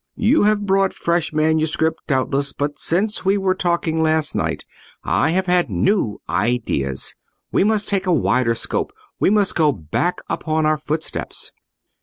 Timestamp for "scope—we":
8.55-9.29